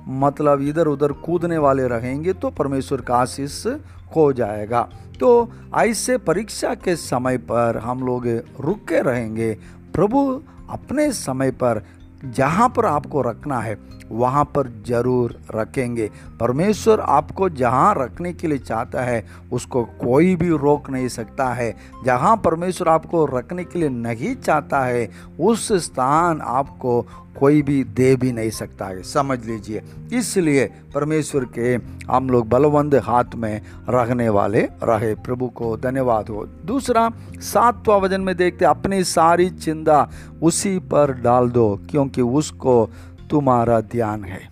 मतलब 0.09 0.61
इधर 0.62 0.87
उधर 0.87 1.12
कूदने 1.12 1.59
वाले 1.59 1.87
रहेंगे 1.89 2.33
तो 2.33 2.50
परमेश्वर 2.50 3.00
का 3.00 3.17
आशीष 3.17 3.67
खो 4.12 4.33
जाएगा। 4.33 4.89
तो 5.21 5.50
ऐसे 5.77 6.17
परीक्षा 6.19 6.75
के 6.75 6.97
समय 6.97 7.39
पर 7.39 7.79
हम 7.79 8.07
लोग 8.07 8.27
रुके 8.61 9.00
रहेंगे। 9.03 9.53
प्रभु 9.95 10.43
अपने 10.71 11.11
समय 11.12 11.50
पर 11.50 11.83
जहाँ 12.25 12.69
पर 12.69 12.87
आपको 12.87 13.23
रखना 13.23 13.59
है 13.59 13.75
वहाँ 14.12 14.45
पर 14.55 14.69
ज़रूर 14.87 15.38
रखेंगे। 15.55 16.11
परमेश्वर 16.40 17.00
आपको 17.00 17.49
जहाँ 17.50 17.95
रखने 17.99 18.33
के 18.33 18.49
लिए 18.49 18.59
चाहता 18.59 19.02
है, 19.02 19.25
उसको 19.52 19.85
कोई 20.00 20.35
भी 20.37 20.49
रोक 20.50 20.90
नहीं 20.90 21.09
सकता 21.11 21.52
है। 21.55 21.75
जहाँ 22.05 22.37
परमेश्वर 22.37 22.88
आपको 22.88 23.25
रखने 23.29 23.64
के 23.64 23.79
लिए 23.79 23.88
नहीं 23.88 24.35
चाहता 24.37 24.85
है, 24.85 25.09
उस 25.40 25.73
स्थान 25.85 26.40
आपको 26.43 27.00
कोई 27.38 27.61
भी 27.62 27.83
दे 27.87 28.14
भी 28.17 28.31
नहीं 28.33 28.50
सकता 28.50 28.87
है। 28.87 29.02
समझ 29.02 29.38
लीजिए, 29.47 29.83
इसलिए 30.12 30.64
परमेश्वर 30.95 31.45
के 31.59 31.75
हम 32.12 32.31
लोग 32.31 32.49
बलवंद 32.49 32.95
हाथ 32.97 33.35
में 33.35 33.61
रहने 33.88 34.29
वाले 34.29 34.61
रहे। 34.85 35.14
प्रभु 35.17 35.49
को 35.49 35.76
धन्यवाद 35.76 36.29
हो। 36.29 36.45
दूसरा, 36.64 37.09
सातवा 37.43 37.97
वज़न 37.97 38.21
में 38.21 38.37
देखते 38.37 38.64
अपनी 38.64 39.02
सारी 39.05 39.49
चिंता 39.50 40.09
उसी 40.43 40.79
पर 40.81 41.12
डाल 41.14 41.49
दो, 41.50 41.81
क्योंकि 41.90 42.23
उसको 42.23 42.90
तुम्हारा 43.31 43.81
ध्यान 43.81 44.25
है। 44.25 44.51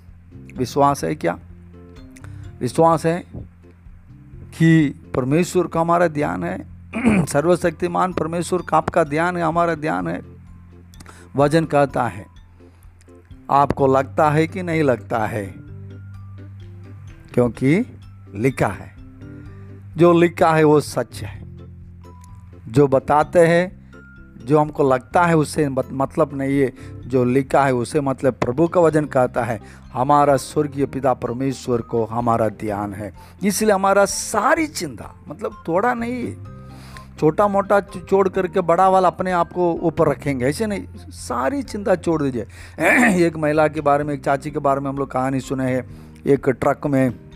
विश्वास 0.57 1.05
है 1.05 1.15
क्या? 1.15 1.39
विश्वास 2.61 3.07
है 3.07 3.25
कि 4.59 4.89
परमेश्वर 5.15 5.67
का 5.67 5.81
हमारा 5.81 6.09
ध्यान 6.09 6.45
है। 6.45 6.67
सर्वशक्तिमान 7.27 8.13
परमेश्वर 8.13 8.63
का 8.69 8.77
आपका 8.77 9.05
ध्यान 9.05 9.37
है, 9.37 9.43
हमारा 9.43 9.75
ध्यान 9.75 10.09
है। 10.09 10.23
वज़न 11.37 11.65
कहता 11.65 12.09
है, 12.09 12.27
आपको 13.51 13.87
लगता 13.87 14.31
है 14.31 14.47
कि 14.47 14.63
नहीं 14.63 14.83
लगता 14.83 15.27
है? 15.27 15.55
क्योंकि 17.35 17.99
लिखा 18.35 18.69
है। 18.69 18.97
जो 19.97 20.13
लिखा 20.13 20.55
है 20.55 20.65
वो 20.65 20.81
सच 20.81 21.23
है। 21.23 21.57
जो 22.69 22.89
बताते 22.89 23.47
हैं, 23.47 23.93
जो 24.45 24.59
हमको 24.59 24.91
लगता 24.91 25.25
है, 25.25 25.37
उससे 25.37 25.69
मतलब 25.69 26.31
नहीं 26.35 26.61
है। 26.61 26.98
जो 27.09 27.25
लिखा 27.25 27.65
है, 27.65 27.75
उसे 27.75 28.01
मतलब 28.01 28.35
प्रभु 28.35 28.67
का 28.69 28.81
वज़न 28.81 29.05
कहता 29.05 29.45
है, 29.45 29.61
हमारा 29.93 30.37
स्वर्गीय 30.37 30.87
पिता 30.87 31.15
परमेश्वर 31.15 31.81
को 31.81 32.05
हमारा 32.05 32.49
ध्यान 32.49 32.95
है। 32.95 33.13
इसलिए 33.45 33.73
हमारा 33.73 34.05
सारी 34.05 34.67
चिंता 34.67 35.15
मतलब 35.29 35.63
थोड़ा 35.69 35.95
नहीं 35.95 36.35
छोटा 37.21 37.49
मोटा 37.49 37.81
छोड़ 37.81 38.29
करके 38.29 38.61
बड़ा 38.61 38.89
वाला 38.89 39.09
अपने 39.09 39.33
आप 39.33 39.53
को 39.53 39.73
ऊपर 39.73 40.09
रखेंगे, 40.09 40.45
ऐसे 40.47 40.67
नहीं, 40.67 40.85
सारी 41.11 41.63
चिंता 41.63 41.97
छोड़ 41.97 42.23
दीजिए। 42.23 42.47
एक 43.27 43.37
महिला 43.37 43.69
के 43.69 43.81
बारे 43.81 44.05
में, 44.05 44.15
एक 44.15 44.25
चाची 44.25 44.51
के 44.51 44.59
बारे 44.59 44.81
में 44.81 44.89
हम 44.89 44.99
लोग 44.99 45.11
कहानी 45.11 45.41
सुने 45.41 45.65
हैं, 45.65 45.89
एक 46.27 46.49
ट्रक 46.49 46.87
में 46.87 47.28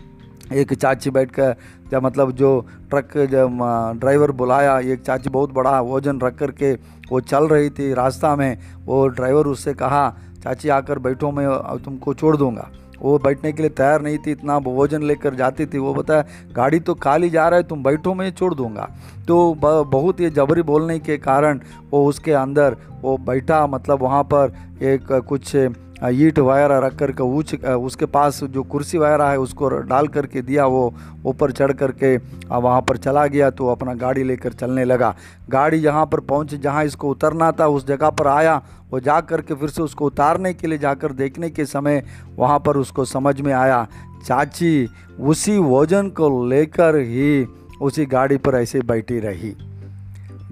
एक 0.53 0.73
चाची 0.73 1.09
बैठ 1.09 1.31
कर 1.31 1.55
जब 1.91 2.03
मतलब 2.03 2.31
जो 2.33 2.49
ट्रक, 2.89 3.17
जब 3.31 3.57
ड्राइवर 3.99 4.31
बुलाया, 4.33 4.77
एक 4.81 5.01
चाची 5.01 5.29
बहुत 5.29 5.53
बड़ा 5.53 5.79
वज़न 5.81 6.19
रख 6.21 6.37
कर 6.37 6.51
के 6.53 6.73
वो 7.11 7.19
चल 7.21 7.47
रही 7.47 7.69
थी 7.69 7.93
रास्ता 7.93 8.35
में, 8.35 8.57
वो 8.85 9.07
ड्राइवर 9.09 9.47
उससे 9.47 9.73
कहा, 9.73 10.09
चाची 10.43 10.69
आकर 10.69 10.99
बैठो, 10.99 11.31
मैं 11.31 11.47
तुमको 11.83 12.13
छोड़ 12.13 12.35
दूँगा। 12.37 12.69
वो 13.01 13.17
बैठने 13.19 13.51
के 13.51 13.61
लिए 13.61 13.69
तैयार 13.69 14.01
नहीं 14.01 14.17
थी, 14.17 14.31
इतना 14.31 14.57
भोजन 14.59 15.03
लेकर 15.03 15.35
जाती 15.35 15.65
थी, 15.65 15.77
वो 15.77 15.93
बताया 15.93 16.23
गाड़ी 16.55 16.79
तो 16.79 16.93
खाली 16.95 17.29
जा 17.29 17.47
रहा 17.49 17.57
है, 17.57 17.63
तुम 17.63 17.83
बैठो, 17.83 18.13
मैं 18.13 18.31
छोड़ 18.31 18.53
दूँगा। 18.55 18.89
तो 19.27 19.53
बहुत 19.55 20.19
ही 20.19 20.29
जबरी 20.31 20.61
बोलने 20.63 20.99
के 20.99 21.17
कारण 21.19 21.59
वो 21.91 22.05
उसके 22.07 22.31
अंदर 22.33 22.77
वो 23.01 23.17
बैठा 23.19 23.65
मतलब 23.67 24.01
वहाँ 24.01 24.23
पर 24.23 24.53
एक 24.83 25.11
कुछ 25.27 25.55
ईट 26.03 26.39
वगैरह 26.39 26.77
रख 26.79 26.95
कर 26.95 27.11
के 27.11 27.23
ऊँच 27.23 27.53
उसके 27.65 28.05
पास 28.07 28.43
जो 28.43 28.63
कुर्सी 28.63 28.97
वगैरह 28.97 29.25
है, 29.25 29.37
उसको 29.39 29.69
डाल 29.69 30.07
करके 30.07 30.41
दिया, 30.41 30.65
वो 30.65 30.93
ऊपर 31.25 31.51
चढ़ 31.51 31.71
करके 31.73 32.15
वहाँ 32.49 32.81
पर 32.81 32.97
चला 32.97 33.25
गया 33.27 33.49
तो 33.51 33.67
अपना 33.67 33.93
गाड़ी 33.95 34.23
लेकर 34.23 34.53
चलने 34.53 34.85
लगा। 34.85 35.15
गाड़ी 35.49 35.79
जहाँ 35.81 36.05
पर 36.05 36.19
पहुँच, 36.21 36.55
जहाँ 36.55 36.83
इसको 36.85 37.09
उतरना 37.09 37.51
था, 37.51 37.67
उस 37.67 37.87
जगह 37.87 38.09
पर 38.11 38.27
आया। 38.27 38.61
वो 38.91 38.99
जा 38.99 39.19
कर 39.21 39.41
के 39.41 39.55
फिर 39.55 39.69
से 39.69 39.81
उसको 39.81 40.05
उतारने 40.05 40.53
के 40.53 40.67
लिए, 40.67 40.77
जाकर 40.77 41.11
देखने 41.13 41.49
के 41.49 41.65
समय 41.65 42.03
वहाँ 42.37 42.59
पर 42.59 42.77
उसको 42.77 43.05
समझ 43.07 43.39
में 43.41 43.53
आया। 43.53 43.87
चाची, 44.25 44.89
उसी 45.19 45.57
वज़न 45.59 46.09
को 46.09 46.45
लेकर 46.45 46.95
ही 46.97 47.45
उसी 47.81 48.05
गाड़ी 48.05 48.37
पर 48.37 48.55
ऐसे 48.55 48.81
बैठी 48.81 49.19
रही। 49.19 49.55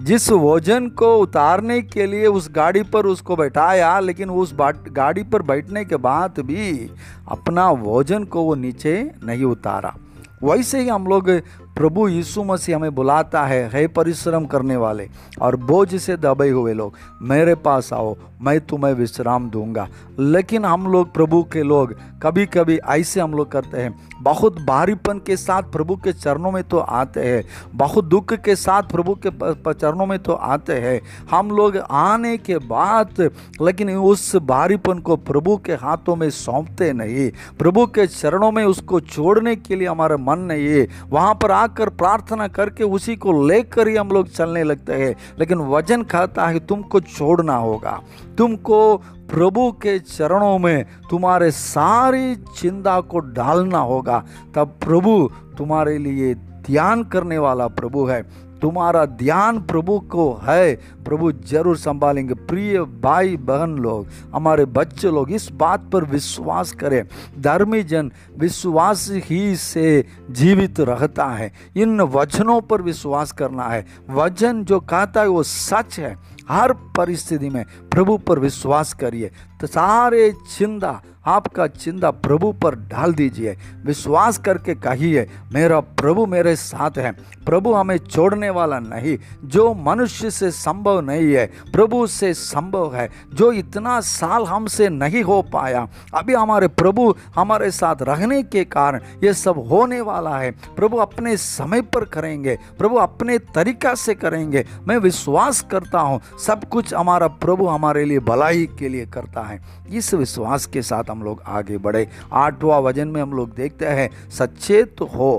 जिस 0.02 0.30
वज़न 0.32 0.86
को 0.98 1.08
उतारने 1.16 1.80
के 1.82 2.06
लिए 2.06 2.26
उस 2.26 2.48
गाड़ी 2.52 2.82
पर 2.84 3.06
उसको 3.06 3.36
बैठाया, 3.36 3.98
लेकिन 4.00 4.30
उस 4.30 4.54
गाड़ी 4.56 5.22
पर 5.22 5.42
बैठने 5.42 5.84
के 5.84 5.96
बाद 5.96 6.40
भी 6.40 6.90
अपना 7.28 7.70
वज़न 7.72 8.24
को 8.24 8.42
वो 8.42 8.54
नीचे 8.54 8.94
नहीं 9.24 9.44
उतारा। 9.44 9.94
वैसे 10.42 10.80
ही 10.80 10.88
हम 10.88 11.06
लोग 11.06 11.30
प्रभु 11.76 12.06
यीशु 12.08 12.42
मसीह 12.44 12.76
हमें 12.76 12.94
बुलाता 12.94 13.42
है, 13.44 13.68
हे 13.68 13.86
परिश्रम 13.88 14.44
करने 14.46 14.76
वाले, 14.76 15.08
और 15.40 15.56
बोझ 15.58 15.94
से 15.96 16.16
दबे 16.16 16.48
हुए 16.48 16.72
लोग, 16.74 16.94
मेरे 17.22 17.54
पास 17.54 17.92
आओ, 17.92 18.16
मैं 18.42 18.60
तुम्हें 18.60 18.92
विश्राम 18.94 19.48
दूँगा। 19.50 19.88
लेकिन 20.18 20.64
हम 20.64 20.86
लोग 20.86 21.12
प्रभु 21.14 21.42
के 21.42 21.62
लोग 21.62 21.94
कभी 22.22 22.46
कभी 22.46 22.76
ऐसे 22.76 23.20
हम 23.20 23.34
लोग 23.34 23.50
करते 23.52 23.80
हैं, 23.80 23.94
बहुत 24.22 24.58
भारीपन 24.60 25.18
के 25.18 25.36
साथ 25.36 25.62
प्रभु 25.72 25.96
के 25.96 26.12
चरणों 26.12 26.50
में 26.50 26.62
तो 26.64 26.78
आते 26.78 27.20
हैं, 27.20 27.44
बहुत 27.74 28.04
दुख 28.04 28.32
के 28.34 28.56
साथ 28.56 28.82
प्रभु 28.82 29.14
के 29.26 29.30
चरणों 29.72 30.06
में 30.06 30.18
तो 30.18 30.32
आते 30.32 30.78
हैं। 30.80 31.00
हम 31.30 31.50
लोग 31.50 31.76
आने 31.78 32.36
के 32.38 32.58
बाद, 32.58 33.20
लेकिन 33.62 33.90
उस 33.90 34.34
भारीपन 34.36 34.98
को 34.98 35.16
प्रभु 35.18 35.56
के 35.56 35.72
हाथों 35.74 36.16
में 36.16 36.28
सौंपते 36.32 36.92
नहीं, 36.92 37.30
प्रभु 37.58 37.86
के 37.86 38.06
चरणों 38.08 38.50
में 38.52 38.64
उसको 38.64 39.00
छोड़ने 39.02 39.56
के 39.56 39.76
लिए 39.76 39.88
हमारा 39.88 40.16
मन 40.18 40.38
नहीं 40.42 40.66
है। 40.68 40.86
वहाँ 41.10 41.34
पर 41.34 41.50
आकर 41.62 41.88
प्रार्थना 41.88 42.48
करके 42.48 42.84
उसी 42.84 43.16
को 43.16 43.46
लेकर 43.46 43.88
ही 43.88 43.96
हम 43.96 44.08
लोग 44.08 44.28
चलने 44.28 44.62
लगते 44.62 44.92
हैं। 44.92 45.16
लेकिन 45.38 45.58
वज़न 45.58 46.02
कहता 46.02 46.46
है, 46.46 46.58
तुमको 46.58 47.00
छोड़ना 47.00 47.56
होगा। 47.56 48.02
तुमको 48.38 48.96
प्रभु 49.30 49.72
के 49.72 49.98
चरणों 49.98 50.58
में 50.58 50.86
तुम्हारे 51.10 51.50
सारी 51.50 52.34
चिंता 52.34 53.00
को 53.00 53.18
डालना 53.18 53.78
होगा। 53.78 54.24
तब 54.54 54.68
प्रभु 54.84 55.30
तुम्हारे 55.58 55.98
लिए 55.98 56.34
ध्यान 56.34 57.04
करने 57.04 57.38
वाला 57.38 57.68
प्रभु 57.68 58.06
है। 58.06 58.51
तुम्हारा 58.62 59.04
ध्यान 59.06 59.60
प्रभु 59.60 59.98
को 60.00 60.32
है। 60.44 60.74
प्रभु 61.04 61.32
ज़रूर 61.32 61.76
संभालेंगे। 61.76 62.34
प्रिय 62.34 62.80
भाई, 62.80 63.36
बहन 63.36 63.70
लोग, 63.70 64.06
हमारे 64.34 64.64
बच्चे 64.64 65.08
लोग, 65.08 65.30
इस 65.30 65.48
बात 65.52 65.90
पर 65.92 66.04
विश्वास 66.04 66.72
करें। 66.72 67.04
धर्मी 67.40 67.82
जन 67.82 68.12
विश्वास 68.38 69.08
ही 69.10 69.56
से 69.56 70.04
जीवित 70.30 70.80
रहता 70.80 71.26
है। 71.26 71.52
इन 71.76 72.00
वचनों 72.00 72.60
पर 72.60 72.82
विश्वास 72.82 73.32
करना 73.32 73.64
है। 73.64 73.86
वचन 74.10 74.64
जो 74.64 74.80
कहता 74.80 75.20
है 75.20 75.28
वो 75.28 75.42
सच 75.42 75.98
है। 75.98 76.16
हर 76.48 76.72
परिस्थिति 76.72 77.48
में 77.50 77.64
प्रभु 77.90 78.16
पर 78.18 78.38
विश्वास 78.38 78.92
करिए। 78.92 79.30
तो 79.60 79.66
सारे 79.66 80.34
चिंता 80.58 81.02
आपका 81.26 81.66
चिंता 81.66 82.10
प्रभु 82.10 82.52
पर 82.52 82.74
डाल 82.74 83.14
दीजिए। 83.14 83.56
विश्वास 83.84 84.38
करके 84.38 84.74
कहिए, 84.74 85.28
मेरा 85.52 85.80
प्रभु 85.80 86.26
मेरे 86.26 86.56
साथ 86.56 86.90
है। 86.98 87.12
प्रभु 87.46 87.72
हमें 87.72 87.98
छोड़ने 87.98 88.50
वाला 88.50 88.78
नहीं। 88.78 89.18
जो 89.44 89.74
मनुष्य 89.74 90.30
से 90.30 90.50
संभव 90.50 91.00
नहीं 91.00 91.32
है, 91.32 91.46
प्रभु 91.46 92.06
से 92.06 92.34
संभव 92.34 92.96
है। 92.96 93.10
जो 93.34 93.52
इतना 93.52 94.00
साल 94.00 94.44
हमसे 94.44 94.88
नहीं 94.88 95.22
हो 95.22 95.42
पाया, 95.42 95.88
अभी 96.14 96.34
हमारे 96.34 96.68
प्रभु 96.68 97.14
हमारे 97.34 97.70
साथ 97.70 97.96
रहने 98.02 98.42
के 98.42 98.64
कारण 98.64 99.00
ये 99.24 99.34
सब 99.34 99.58
होने 99.58 100.00
वाला 100.00 100.38
है। 100.38 100.50
प्रभु 100.50 100.96
अपने 100.96 101.36
समय 101.36 101.82
पर 101.82 102.04
करेंगे, 102.04 102.58
प्रभु 102.78 102.96
अपने 102.96 103.38
तरीका 103.38 103.94
से 103.94 104.14
करेंगे। 104.14 104.66
मैं 104.88 104.96
विश्वास 104.96 105.60
करता 105.60 106.00
हूँ, 106.00 106.20
सब 106.46 106.68
कुछ 106.68 106.94
हमारा 106.94 107.28
प्रभु 107.28 107.66
हमारे 107.66 108.04
लिए 108.04 108.18
भलाई 108.18 108.68
के 108.78 108.88
लिए 108.88 109.06
करता 109.06 109.40
है। 109.40 109.62
इस 109.90 110.14
विश्वास 110.14 110.66
के 110.66 110.82
साथ 110.82 111.04
हम 111.12 111.22
लोग 111.22 111.42
आगे 111.46 111.78
बढ़े। 111.78 112.08
आठवां 112.32 112.80
वज़न 112.82 113.08
में 113.08 113.20
हम 113.22 113.32
लोग 113.32 113.54
देखते 113.54 113.86
हैं, 113.88 114.08
सचेत 114.30 115.00
हो 115.14 115.32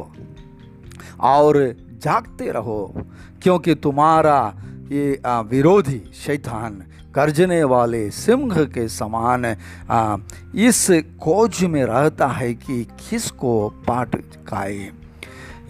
और 1.22 1.58
जागते 2.04 2.52
रहो, 2.52 2.94
क्योंकि 3.42 3.76
तुम्हारा 3.76 4.40
ये 4.92 5.22
विरोधी 5.28 6.02
शैतान 6.16 6.84
गर्जने 7.16 7.64
वाले 7.64 8.10
सिंह 8.12 8.64
के 8.66 8.88
समान 8.90 9.46
इस 10.58 10.88
खोज 11.22 11.64
में 11.64 11.84
रहता 11.84 12.28
है 12.28 12.54
कि 12.54 12.84
किसको 13.00 13.54
पाट 13.88 14.16
खाए 14.48 14.92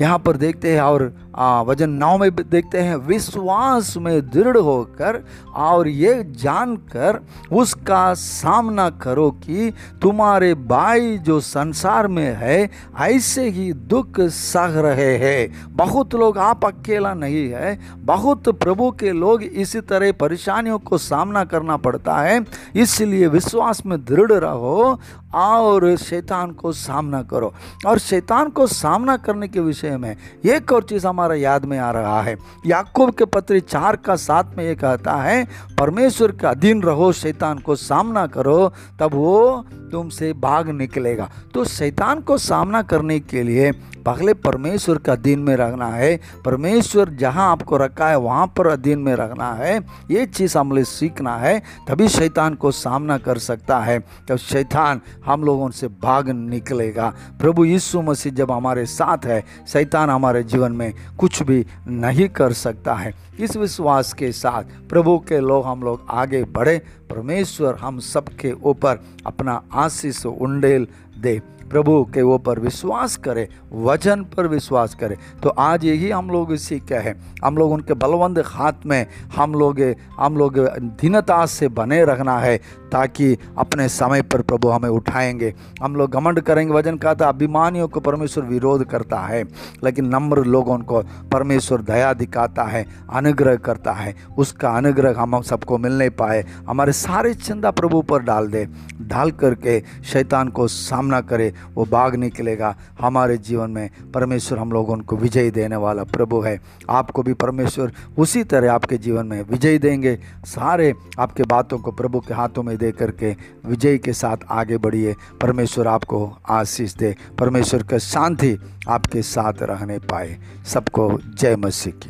यहाँ 0.02 0.20
पर 0.20 0.38
देखते 0.38 0.74
हैं 0.74 0.82
और 0.82 1.12
वज़न 1.36 1.90
नौ 1.90 2.18
में 2.18 2.30
देखते 2.32 2.80
हैं, 2.80 2.96
विश्वास 2.98 3.96
में 3.98 4.30
दृढ़ 4.30 4.58
होकर 4.58 5.24
और 5.56 5.88
ये 5.88 6.24
जानकर 6.34 7.20
उसका 7.52 8.14
सामना 8.14 8.90
करो 9.02 9.30
कि 9.34 9.72
तुम्हारे 10.02 10.54
भाई 10.54 11.18
जो 11.18 11.40
संसार 11.40 12.08
में 12.08 12.36
है, 12.36 12.70
ऐसे 13.02 13.50
ही 13.50 13.72
दुख 13.74 14.20
सह 14.22 14.80
रहे 14.82 15.18
हैं। 15.18 15.76
बहुत 15.76 16.16
लोग 16.16 16.38
आप 16.38 16.66
अकेला 16.66 17.14
नहीं 17.14 17.48
है, 17.50 17.80
बहुत 17.98 18.50
प्रभु 18.60 18.92
के 18.92 19.12
लोग 19.12 19.44
इसी 19.44 19.82
तरह 19.82 20.12
परेशानियों 20.12 20.80
को 20.80 20.98
सामना 21.00 21.44
करना 21.46 21.78
पड़ता 21.78 22.18
है, 22.18 22.46
इसलिए 22.76 23.28
विश्वास 23.28 23.86
में 23.86 24.00
दृढ़ 24.06 24.32
रहो 24.34 25.00
और 25.34 25.96
शैतान 25.98 26.52
को 26.52 26.72
सामना 26.72 27.22
करो। 27.24 27.54
और 27.88 28.00
शैतान 28.00 28.50
को 28.50 28.68
सामना 28.68 29.16
करने 29.18 29.48
के 29.48 29.60
विषय 29.60 29.98
में 29.98 30.16
एक 30.46 30.72
और 30.72 30.84
चीज़ 30.84 31.08
हमारे 31.08 31.22
हमारा 31.24 31.36
याद 31.36 31.66
में 31.66 31.80
आ 31.80 31.92
रहा 31.92 32.22
है। 32.22 32.38
याकूब 32.66 33.14
के 33.14 33.26
पत्र 33.26 33.60
चार 33.60 33.96
का 33.96 34.16
साथ 34.16 34.44
में 34.58 34.66
ये 34.66 34.76
कहता 34.76 35.14
है, 35.16 35.48
परमेश्वर 35.80 36.32
के 36.32 36.48
अधीन 36.48 36.82
रहो, 36.82 37.12
शैतान 37.12 37.60
को 37.60 37.76
सामना 37.76 38.28
करो, 38.28 38.74
तब 39.00 39.10
वो 39.14 39.66
तुमसे 39.92 40.34
भाग 40.34 40.70
निकलेगा। 40.70 41.30
तो 41.54 41.66
शैतान 41.66 42.20
को 42.20 42.38
सामना 42.38 42.82
करने 42.82 43.20
के 43.20 43.44
लिए 43.44 43.72
पहले 44.06 44.34
परमेश्वर 44.34 44.98
का 44.98 45.12
अधीन 45.14 45.40
में 45.40 45.56
रखना 45.56 45.88
है। 45.88 46.20
परमेश्वर 46.46 47.10
जहाँ 47.10 47.52
आपको 47.52 47.78
रखा 47.78 48.10
है, 48.10 48.18
वहाँ 48.18 48.48
पर 48.48 48.68
अधीन 48.68 49.00
में 49.00 49.16
रखना 49.16 49.54
है। 49.54 49.80
ये 50.12 50.26
चीज़ 50.26 50.58
हमने 50.58 50.84
सीखना 50.84 51.38
है, 51.38 51.64
तभी 51.88 52.08
शैतान 52.08 52.56
को 52.56 52.72
सामना 52.72 53.18
कर 53.18 53.38
सकता 53.38 53.80
है। 53.80 54.00
तब 54.00 54.36
शैतान 54.36 55.02
हम 55.26 55.44
लोगों 55.44 55.70
से 55.70 55.88
भाग 55.88 56.30
निकलेगा। 56.30 57.14
प्रभु 57.40 57.66
यीशु 57.66 58.02
मसीह 58.02 58.34
जब 58.34 58.52
हमारे 58.52 58.86
साथ 58.86 59.18
है, 59.26 59.44
शैतान 59.68 60.10
हमारे 60.10 60.44
जीवन 60.44 60.72
में 60.72 60.94
कुछ 61.20 61.44
भी 61.44 61.66
नहीं 61.88 62.30
कर 62.30 62.54
सकता 62.54 62.94
है। 62.96 63.14
इस 63.40 63.58
विश्वास 63.58 64.14
के 64.14 64.32
साथ 64.32 64.64
प्रभु 64.90 65.20
के 65.20 65.40
लोग 65.40 65.66
हम 65.66 65.84
लोग 65.84 66.06
आगे 66.10 66.44
बढ़े। 66.44 66.78
परमेश्वर 67.10 67.76
हम 67.76 68.00
सबके 68.00 68.52
ऊपर 68.52 69.00
अपना 69.26 69.62
आशीष 69.74 70.26
उंडेल 70.26 70.88
दे। 71.18 71.42
प्रभु 71.74 72.04
के 72.14 72.22
ऊपर 72.22 72.60
विश्वास 72.60 73.16
करें, 73.18 73.48
वचन 73.84 74.24
पर 74.36 74.48
विश्वास 74.48 74.94
करें। 74.96 75.16
तो 75.44 75.50
आज 75.50 75.86
यही 75.86 76.10
हम 76.10 76.30
लोग 76.30 76.56
सीखे 76.56 76.96
हैं, 76.96 77.16
हम 77.46 77.58
लोग 77.58 77.72
उनके 77.72 77.94
बलवंत 77.96 78.44
हाथ 78.48 78.86
में 78.86 79.06
हम 79.36 79.54
लोग 79.54 79.82
हम 80.20 80.38
लोग 80.38 80.58
दीनता 81.02 81.46
से 81.46 81.68
बने 81.70 82.04
रखना 82.06 82.38
है, 82.40 82.58
ताकि 82.92 83.38
अपने 83.58 83.88
समय 83.90 84.22
पर 84.22 84.42
प्रभु 84.42 84.70
हमें 84.70 84.90
उठाएँगे। 84.90 85.54
हम 85.84 85.96
लोग 85.96 86.12
घमंड 86.12 86.42
करेंगे 86.42 86.74
वज़न 86.74 86.98
कहा 86.98 87.14
था 87.16 87.30
अभिमानियों 87.30 87.88
को 87.88 88.00
परमेश्वर 88.00 88.44
विरोध 88.46 88.86
करता 88.86 89.20
है, 89.20 89.44
लेकिन 89.84 90.06
नम्र 90.08 90.44
लोगों 90.46 90.78
को 90.80 91.02
परमेश्वर 91.32 91.82
दया 91.82 92.14
दिखाता 92.14 92.64
है, 92.66 92.86
अनुग्रह 93.14 93.56
करता 93.58 93.92
है। 93.94 94.16
उसका 94.38 94.70
अनुग्रह 94.72 95.20
हम 95.20 95.42
सबको 95.44 95.78
मिल 95.78 95.98
नहीं 95.98 96.10
पाए। 96.12 96.46
हमारे 96.70 96.92
सारे 96.94 97.34
चिंता 97.36 97.72
प्रभु 97.72 98.02
पर 98.04 98.22
डाल 98.22 98.48
दे, 98.48 98.68
डाल 99.02 99.32
करके 99.34 99.82
शैतान 100.04 100.48
को 100.50 100.68
सामना 100.68 101.22
करे 101.24 101.54
वो 101.76 101.86
भाग 101.86 102.16
निकलेगा। 102.16 102.76
हमारे 103.02 103.38
जीवन 103.38 103.72
में 103.72 103.90
परमेश्वर 104.14 104.58
हम 104.58 104.72
लोगों 104.72 104.98
को 104.98 105.18
विजय 105.18 105.52
देने 105.52 105.76
वाला 105.76 106.04
प्रभु 106.04 106.42
है। 106.42 106.62
आपको 106.90 107.24
भी 107.24 107.34
परमेश्वर 107.34 107.92
उसी 108.18 108.44
तरह 108.44 108.74
आपके 108.74 108.98
जीवन 108.98 109.26
में 109.26 109.42
विजय 109.42 109.78
देंगे। 109.78 110.20
सारे 110.46 110.94
आपके 111.20 111.44
बातों 111.44 111.78
को 111.78 111.92
प्रभु 111.92 112.20
के 112.20 112.34
हाथों 112.34 112.64
में 112.64 112.78
दे 112.78 112.92
करके 112.92 113.36
विजय 113.66 113.98
के 113.98 114.14
साथ 114.14 114.38
आगे 114.50 114.78
बढ़िए। 114.78 115.16
परमेश्वर 115.42 115.88
आपको 115.88 116.38
आशीष 116.50 116.94
दे। 116.94 117.16
परमेश्वर 117.40 117.84
का 117.84 117.98
शांति 117.98 118.58
आपके 118.90 119.22
साथ 119.22 119.54
रहने 119.62 120.00
पाए। 120.00 120.38
सबको 120.66 121.20
जय 121.40 121.56
मसीह 121.56 121.94
की। 121.94 122.10